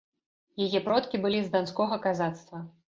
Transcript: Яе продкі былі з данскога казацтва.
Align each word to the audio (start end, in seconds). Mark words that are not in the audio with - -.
Яе 0.65 0.79
продкі 0.89 1.21
былі 1.27 1.45
з 1.47 1.53
данскога 1.59 2.05
казацтва. 2.11 2.69